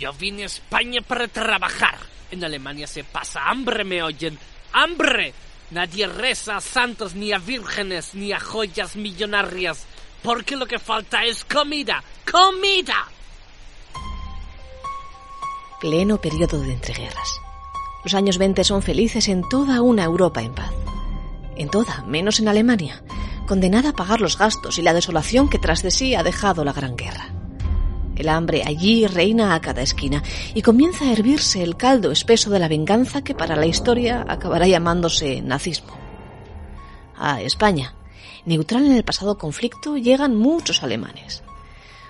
[0.00, 1.98] Yo vine a España para trabajar.
[2.30, 4.38] En Alemania se pasa hambre, ¿me oyen?
[4.72, 5.34] ¡Hambre!
[5.72, 9.84] Nadie reza a santos, ni a vírgenes, ni a joyas millonarias.
[10.22, 12.02] Porque lo que falta es comida.
[12.32, 13.08] ¡Comida!
[15.82, 17.38] Pleno periodo de entreguerras.
[18.02, 20.72] Los años 20 son felices en toda una Europa en paz.
[21.56, 23.02] En toda, menos en Alemania,
[23.46, 26.72] condenada a pagar los gastos y la desolación que tras de sí ha dejado la
[26.72, 27.39] Gran Guerra.
[28.20, 32.58] El hambre allí reina a cada esquina y comienza a hervirse el caldo espeso de
[32.58, 35.96] la venganza que para la historia acabará llamándose nazismo.
[37.16, 37.94] A España,
[38.44, 41.42] neutral en el pasado conflicto, llegan muchos alemanes.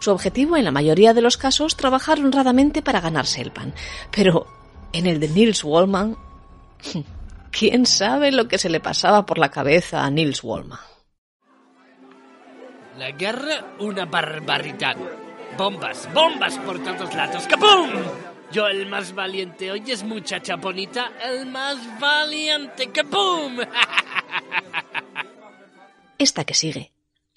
[0.00, 3.72] Su objetivo, en la mayoría de los casos, trabajar honradamente para ganarse el pan.
[4.10, 4.48] Pero
[4.92, 6.16] en el de Nils Wallman,
[7.52, 10.80] ¿quién sabe lo que se le pasaba por la cabeza a Nils Wallman?
[12.98, 14.96] La guerra, una barbaridad.
[15.56, 17.46] Bombas, bombas por todos lados.
[17.46, 17.90] ¡Capum!
[18.50, 19.70] Yo el más valiente.
[19.70, 22.90] Oyes, muchacha bonita, el más valiente.
[22.90, 23.58] ¡Capum!
[26.18, 26.92] Esta que sigue,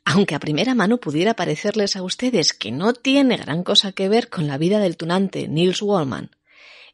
[0.06, 4.30] aunque a primera mano pudiera parecerles a ustedes que no tiene gran cosa que ver
[4.30, 6.36] con la vida del tunante Nils Wallman,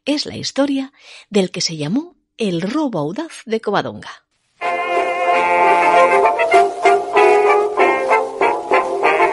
[0.06, 0.94] es la historia
[1.30, 4.26] del que se llamó el robo audaz de Covadonga.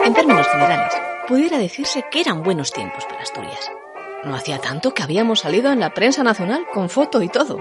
[0.05, 0.93] En términos generales,
[1.29, 3.71] pudiera decirse que eran buenos tiempos para Asturias.
[4.23, 7.59] No hacía tanto que habíamos salido en la prensa nacional con foto y todo.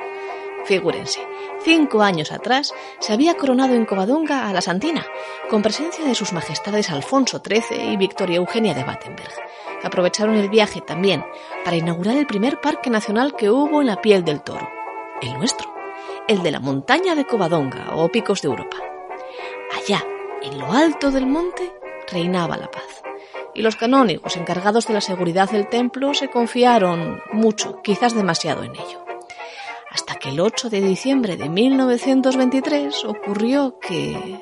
[0.65, 1.21] Figúrense,
[1.63, 5.05] cinco años atrás se había coronado en Covadonga a la Santina,
[5.51, 9.35] con presencia de sus majestades Alfonso XIII y Victoria Eugenia de Battenberg,
[9.85, 11.23] aprovecharon el viaje también
[11.63, 14.67] para inaugurar el primer parque nacional que hubo en la piel del toro,
[15.21, 15.71] el nuestro,
[16.27, 18.79] el de la montaña de Covadonga o Picos de Europa.
[19.77, 20.03] Allá,
[20.41, 21.71] en lo alto del monte,
[22.11, 23.03] reinaba la paz
[23.55, 28.73] y los canónigos encargados de la seguridad del templo se confiaron mucho, quizás demasiado en
[28.73, 29.05] ello.
[29.91, 34.41] Hasta que el 8 de diciembre de 1923 ocurrió que...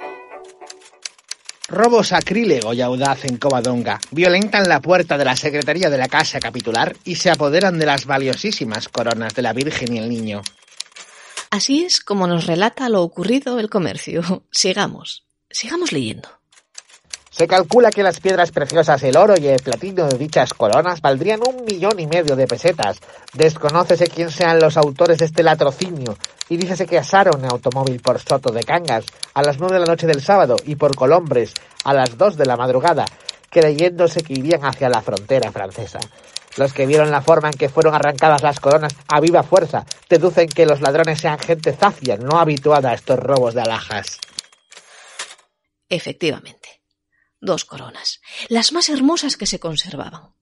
[1.69, 3.99] Robo sacrílego y audaz en Covadonga.
[4.13, 8.07] Violentan la puerta de la Secretaría de la Casa Capitular y se apoderan de las
[8.07, 10.43] valiosísimas coronas de la Virgen y el Niño.
[11.51, 14.45] Así es como nos relata lo ocurrido el comercio.
[14.51, 16.29] Sigamos, sigamos leyendo.
[17.37, 21.41] Se calcula que las piedras preciosas, el oro y el platino de dichas coronas valdrían
[21.47, 22.99] un millón y medio de pesetas.
[23.35, 26.17] Desconócese quién sean los autores de este latrocinio
[26.49, 29.05] y dícese que asaron el automóvil por Soto de Cangas
[29.35, 31.53] a las nueve de la noche del sábado y por Colombres
[31.85, 33.05] a las dos de la madrugada,
[33.51, 35.99] creyéndose que irían hacia la frontera francesa.
[36.57, 40.49] Los que vieron la forma en que fueron arrancadas las coronas a viva fuerza deducen
[40.49, 44.21] que los ladrones sean gente zafia, no habituada a estos robos de alhajas.
[45.91, 46.76] Efectivamente
[47.47, 48.21] dos coronas,
[48.51, 50.35] las más hermosas que se conservaban,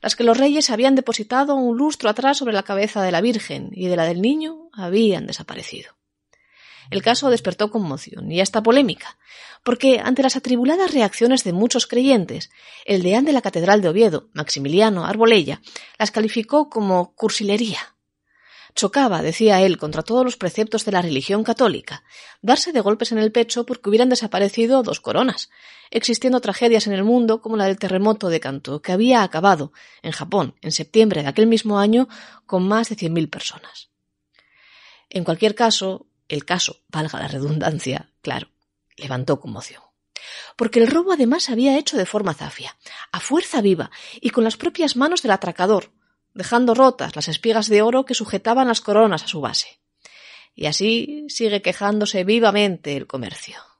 [0.00, 3.70] las que los reyes habían depositado un lustro atrás sobre la cabeza de la Virgen
[3.72, 5.96] y de la del niño habían desaparecido.
[6.90, 9.16] El caso despertó conmoción y hasta polémica,
[9.62, 12.50] porque ante las atribuladas reacciones de muchos creyentes,
[12.84, 15.62] el deán de la Catedral de Oviedo, Maximiliano Arbolella,
[15.98, 17.94] las calificó como cursilería,
[18.74, 22.04] Chocaba, decía él, contra todos los preceptos de la religión católica,
[22.40, 25.50] darse de golpes en el pecho porque hubieran desaparecido dos coronas,
[25.90, 29.72] existiendo tragedias en el mundo como la del terremoto de Kanto, que había acabado
[30.02, 32.08] en Japón en septiembre de aquel mismo año
[32.46, 33.90] con más de cien mil personas.
[35.10, 38.48] En cualquier caso, el caso, valga la redundancia, claro,
[38.96, 39.82] levantó conmoción.
[40.56, 42.76] Porque el robo además había hecho de forma zafia,
[43.10, 43.90] a fuerza viva
[44.20, 45.90] y con las propias manos del atracador,
[46.34, 49.80] dejando rotas las espigas de oro que sujetaban las coronas a su base.
[50.54, 53.71] Y así sigue quejándose vivamente el comercio.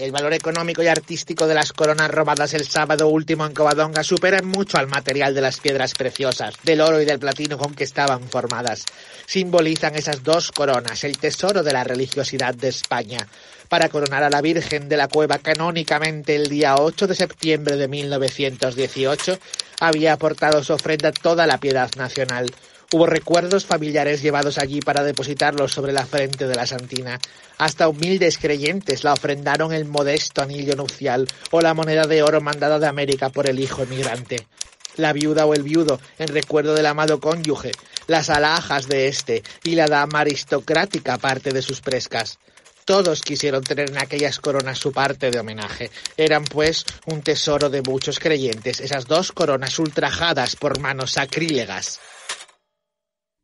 [0.00, 4.42] El valor económico y artístico de las coronas robadas el sábado último en Covadonga supera
[4.42, 8.28] mucho al material de las piedras preciosas, del oro y del platino con que estaban
[8.28, 8.84] formadas.
[9.24, 13.28] Simbolizan esas dos coronas, el tesoro de la religiosidad de España.
[13.68, 17.86] Para coronar a la Virgen de la Cueva canónicamente el día 8 de septiembre de
[17.86, 19.38] 1918,
[19.78, 22.50] había aportado su ofrenda toda la piedad nacional.
[22.94, 27.18] Hubo recuerdos familiares llevados allí para depositarlos sobre la frente de la santina.
[27.58, 32.78] Hasta humildes creyentes la ofrendaron el modesto anillo nupcial o la moneda de oro mandada
[32.78, 34.46] de América por el hijo emigrante.
[34.94, 37.72] La viuda o el viudo, en recuerdo del amado cónyuge,
[38.06, 42.38] las alhajas de éste y la dama aristocrática parte de sus prescas.
[42.84, 45.90] Todos quisieron tener en aquellas coronas su parte de homenaje.
[46.16, 51.98] Eran, pues, un tesoro de muchos creyentes, esas dos coronas ultrajadas por manos sacrílegas.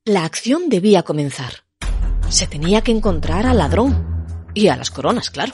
[0.06, 1.64] La acción debía comenzar.
[2.31, 4.25] Se tenía que encontrar al ladrón.
[4.55, 5.52] Y a las coronas, claro.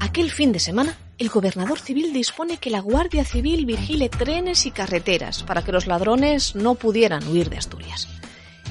[0.00, 4.70] Aquel fin de semana, el gobernador civil dispone que la Guardia Civil vigile trenes y
[4.70, 8.08] carreteras para que los ladrones no pudieran huir de Asturias.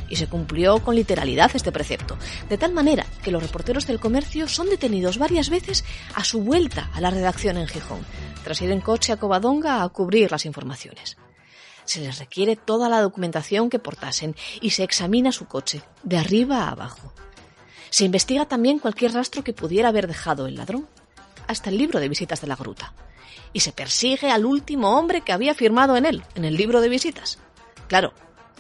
[0.09, 2.19] Y se cumplió con literalidad este precepto,
[2.50, 5.83] de tal manera que los reporteros del comercio son detenidos varias veces
[6.13, 8.06] a su vuelta a la redacción en Gijón,
[8.45, 11.18] tras ir en coche a Covadonga a cubrir las informaciones.
[11.83, 16.65] Se les requiere toda la documentación que portasen y se examina su coche, de arriba
[16.65, 17.12] a abajo.
[17.89, 20.88] Se investiga también cualquier rastro que pudiera haber dejado el ladrón,
[21.47, 22.94] hasta el libro de visitas de la gruta.
[23.51, 26.89] Y se persigue al último hombre que había firmado en él, en el libro de
[26.89, 27.39] visitas.
[27.88, 28.13] Claro,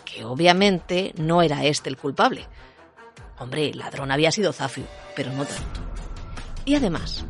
[0.03, 2.47] que obviamente no era este el culpable.
[3.37, 4.85] Hombre, el ladrón había sido Zafio,
[5.15, 5.81] pero no tanto.
[6.65, 7.23] Y además,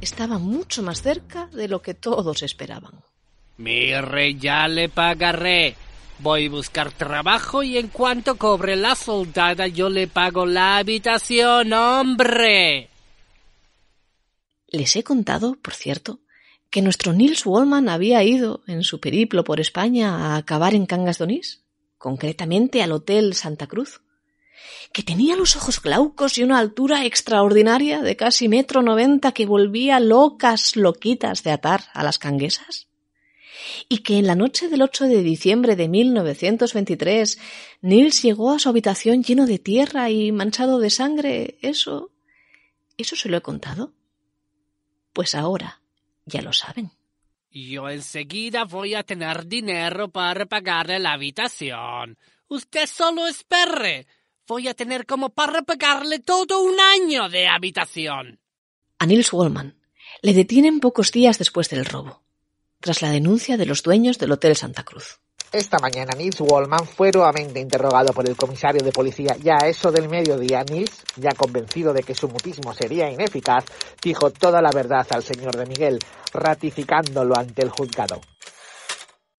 [0.00, 3.02] estaba mucho más cerca de lo que todos esperaban.
[3.58, 5.76] Mire, ya le pagaré.
[6.18, 11.72] Voy a buscar trabajo y en cuanto cobre la soldada yo le pago la habitación,
[11.72, 12.88] hombre.
[14.68, 16.20] Les he contado, por cierto,
[16.70, 21.18] que nuestro Nils Wallman había ido en su periplo por España a acabar en Cangas
[21.18, 21.62] Donís,
[21.98, 24.00] concretamente al Hotel Santa Cruz,
[24.92, 30.00] que tenía los ojos glaucos y una altura extraordinaria de casi metro noventa que volvía
[30.00, 32.88] locas loquitas de atar a las canguesas,
[33.88, 37.38] y que en la noche del 8 de diciembre de 1923
[37.82, 41.58] Nils llegó a su habitación lleno de tierra y manchado de sangre.
[41.62, 42.10] Eso.
[42.96, 43.92] ¿Eso se lo he contado?
[45.12, 45.82] Pues ahora
[46.24, 46.90] ya lo saben.
[47.50, 52.16] Yo enseguida voy a tener dinero para pagarle la habitación.
[52.48, 54.06] Usted solo espere.
[54.50, 58.40] Voy a tener como para pagarle todo un año de habitación.
[58.98, 59.76] A Nils Wallman
[60.22, 62.24] le detienen pocos días después del robo,
[62.80, 65.20] tras la denuncia de los dueños del Hotel Santa Cruz.
[65.52, 69.36] Esta mañana Nils Wallman fue nuevamente interrogado por el comisario de policía.
[69.40, 73.66] Ya a eso del mediodía, Nils, ya convencido de que su mutismo sería ineficaz,
[74.02, 76.00] dijo toda la verdad al señor de Miguel,
[76.32, 78.20] ratificándolo ante el juzgado.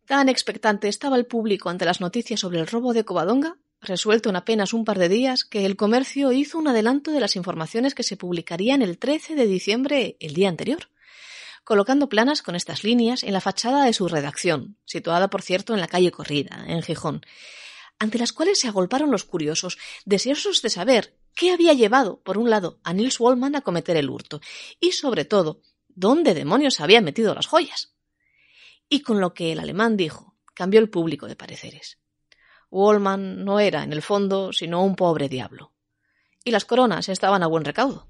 [0.05, 4.35] Tan expectante estaba el público ante las noticias sobre el robo de Covadonga, resuelto en
[4.35, 8.03] apenas un par de días, que el comercio hizo un adelanto de las informaciones que
[8.03, 10.87] se publicarían el 13 de diciembre, el día anterior
[11.63, 15.79] colocando planas con estas líneas en la fachada de su redacción, situada por cierto en
[15.79, 17.21] la calle Corrida, en Gijón,
[17.99, 22.49] ante las cuales se agolparon los curiosos, deseosos de saber qué había llevado, por un
[22.49, 24.41] lado, a Nils Wallman a cometer el hurto,
[24.79, 27.93] y sobre todo, dónde demonios había metido las joyas.
[28.89, 31.99] Y con lo que el alemán dijo, cambió el público de pareceres.
[32.71, 35.73] Wallman no era, en el fondo, sino un pobre diablo.
[36.43, 38.07] Y las coronas estaban a buen recaudo.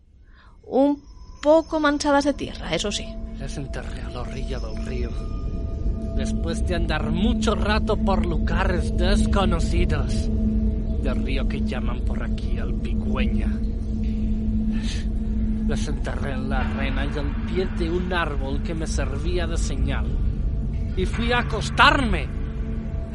[0.64, 1.04] Un
[1.42, 3.06] poco manchadas de tierra, eso sí.
[3.38, 5.10] Les enterré a la orilla del río.
[6.16, 10.30] Después de andar mucho rato por lugares desconocidos.
[11.02, 13.48] Del río que llaman por aquí el Pigüeña.
[15.68, 19.58] Les enterré en la arena y al pie de un árbol que me servía de
[19.58, 20.06] señal.
[20.96, 22.41] Y fui a acostarme.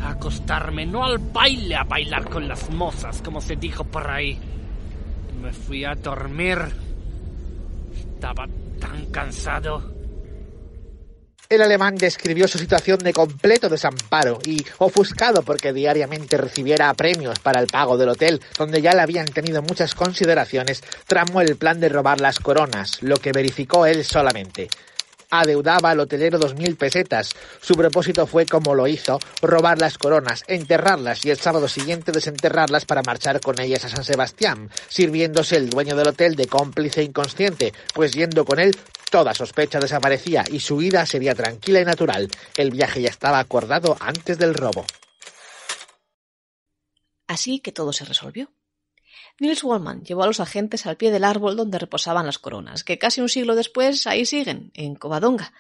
[0.03, 4.39] Acostarme, no al baile, a bailar con las mozas, como se dijo por ahí.
[5.41, 6.59] Me fui a dormir.
[7.95, 8.47] Estaba
[8.81, 9.97] tan cansado.
[11.49, 17.61] El alemán describió su situación de completo desamparo y, ofuscado porque diariamente recibiera premios para
[17.61, 21.89] el pago del hotel, donde ya le habían tenido muchas consideraciones, tramó el plan de
[21.89, 24.69] robar las coronas, lo que verificó él solamente.
[25.31, 27.35] Adeudaba al hotelero dos mil pesetas.
[27.61, 32.85] Su propósito fue, como lo hizo, robar las coronas, enterrarlas y el sábado siguiente desenterrarlas
[32.85, 37.73] para marchar con ellas a San Sebastián, sirviéndose el dueño del hotel de cómplice inconsciente,
[37.95, 38.77] pues yendo con él
[39.11, 42.29] Toda sospecha desaparecía y su ida sería tranquila y natural.
[42.57, 44.85] El viaje ya estaba acordado antes del robo.
[47.29, 48.51] Así que todo se resolvió.
[49.39, 52.99] Nils Wallman llevó a los agentes al pie del árbol donde reposaban las coronas, que
[52.99, 55.53] casi un siglo después ahí siguen, en Covadonga,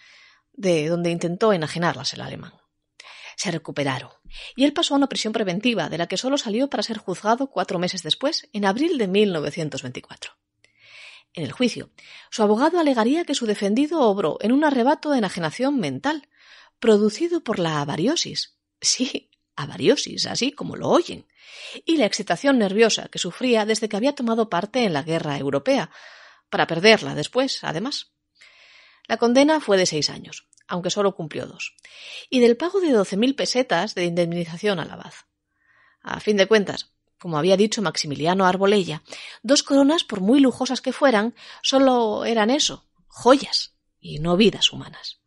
[0.52, 2.54] de donde intentó enajenarlas el alemán.
[3.36, 4.10] Se recuperaron,
[4.54, 7.50] y él pasó a una prisión preventiva, de la que solo salió para ser juzgado
[7.50, 10.32] cuatro meses después, en abril de 1924.
[11.34, 11.90] En el juicio,
[12.30, 16.30] su abogado alegaría que su defendido obró en un arrebato de enajenación mental,
[16.78, 18.56] producido por la avariosis.
[18.80, 21.26] Sí, avariosis, así como lo oyen,
[21.84, 25.90] y la excitación nerviosa que sufría desde que había tomado parte en la guerra europea,
[26.50, 28.12] para perderla después, además.
[29.08, 31.74] La condena fue de seis años, aunque solo cumplió dos,
[32.30, 35.26] y del pago de doce mil pesetas de indemnización a la Baz.
[36.02, 39.02] A fin de cuentas, como había dicho Maximiliano Arbolella,
[39.42, 45.20] dos coronas, por muy lujosas que fueran, solo eran eso, joyas, y no vidas humanas.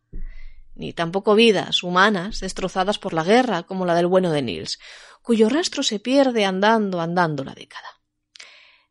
[0.80, 4.78] Ni tampoco vidas humanas destrozadas por la guerra, como la del bueno de Nils,
[5.20, 8.00] cuyo rastro se pierde andando, andando la década.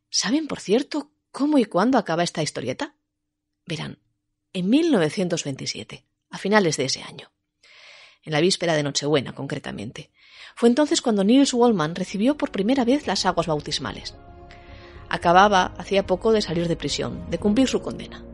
[0.07, 2.95] ¿Saben, por cierto, cómo y cuándo acaba esta historieta?
[3.65, 3.97] Verán,
[4.53, 7.31] en 1927, a finales de ese año.
[8.21, 10.11] En la víspera de Nochebuena, concretamente.
[10.55, 14.13] Fue entonces cuando Niels Wallman recibió por primera vez las aguas bautismales.
[15.09, 18.28] Acababa, hacía poco, de salir de prisión, de cumplir su condena.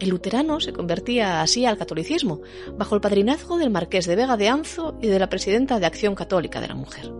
[0.00, 2.40] El luterano se convertía así al catolicismo,
[2.76, 6.14] bajo el padrinazgo del marqués de Vega de Anzo y de la presidenta de Acción
[6.14, 7.12] Católica de la Mujer.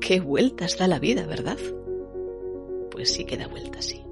[0.00, 1.58] Qué vueltas da la vida, ¿verdad?
[2.90, 4.07] Pues sí que da vueltas, sí.